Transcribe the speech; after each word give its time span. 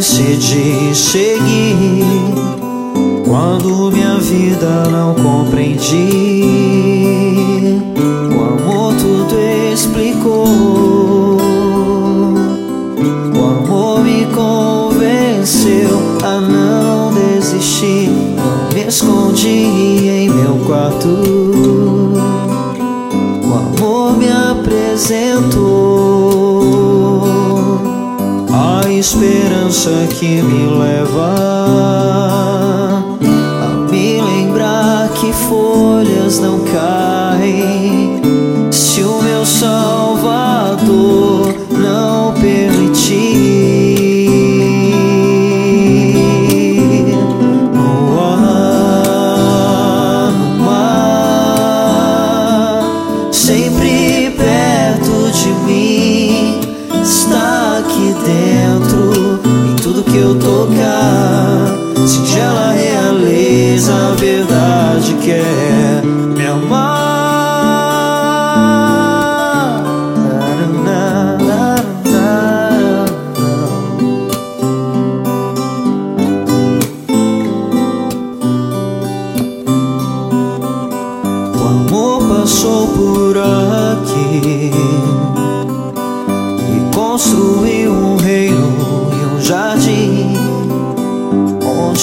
decidi 0.00 0.94
seguir. 0.94 2.04
Quando 3.26 3.92
minha 3.92 4.16
vida 4.16 4.84
não 4.90 5.14
compreendi, 5.14 6.42
o 8.34 8.40
amor 8.42 8.94
tudo 8.94 9.36
explicou. 9.70 10.46
O 13.36 13.44
amor 13.44 14.02
me 14.02 14.24
convenceu 14.34 16.00
a 16.24 16.40
não 16.40 17.12
desistir. 17.12 18.08
Não 18.08 18.74
me 18.74 18.88
escondi 18.88 19.48
em 19.48 20.30
meu 20.30 20.56
quarto. 20.66 21.08
O 23.44 23.52
amor 23.52 24.16
me 24.16 24.28
apresentou 24.30 25.89
esperança 29.00 30.06
que 30.10 30.42
me 30.42 30.66
leva 30.78 31.34
a 33.64 33.68
me 33.90 34.20
lembrar 34.20 35.08
que 35.14 35.32
folhas 35.32 36.38
não 36.38 36.60
caem 36.60 36.99
Singela 62.06 62.72
realeza 62.72 63.94
a 63.94 64.14
verdade 64.14 65.14
que 65.22 65.30
é 65.32 66.02
me 66.04 66.46
amar. 66.46 67.10
O 81.58 81.64
amor 81.66 82.22
passou 82.28 82.88
por 82.88 83.36
aqui 83.38 84.70
e 86.68 86.94
construiu 86.94 87.69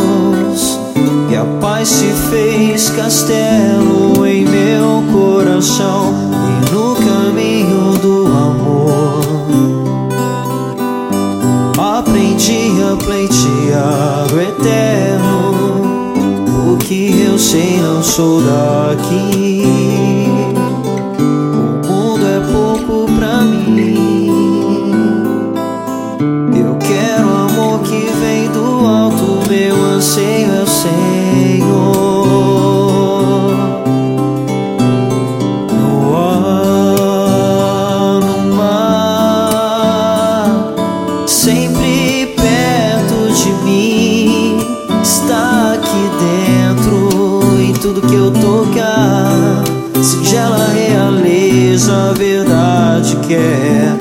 e 1.31 1.35
a 1.35 1.45
paz 1.61 1.87
se 1.87 2.11
fez 2.29 2.89
castelo 2.89 4.25
em 4.25 4.43
meu 4.43 5.01
coração 5.13 6.13
e 6.33 6.73
no 6.73 6.93
caminho 6.95 7.97
do 8.01 8.25
amor. 8.27 9.23
Aprendi 11.77 12.71
a 12.83 12.97
pleitear 12.97 14.27
o 14.33 14.41
eterno. 14.41 15.55
O 16.73 16.77
que 16.77 17.23
eu 17.25 17.39
sei 17.39 17.79
não 17.79 18.03
sou 18.03 18.41
daqui. 18.41 19.54
Anseio 29.95 30.51
é 30.53 30.61
o 30.61 30.67
Senhor. 30.67 31.75
No 35.71 36.17
ar, 36.17 37.29
no 38.19 38.55
mar, 38.55 40.49
sempre 41.25 42.35
perto 42.35 43.33
de 43.33 43.51
mim, 43.63 44.59
está 45.01 45.75
aqui 45.75 46.03
dentro 46.19 47.61
em 47.61 47.73
tudo 47.73 48.01
que 48.01 48.15
eu 48.15 48.31
tocar. 48.31 49.63
Singela 50.03 50.67
realeza 50.73 52.09
a 52.09 52.13
verdade 52.13 53.15
que 53.25 53.33
é 53.33 53.95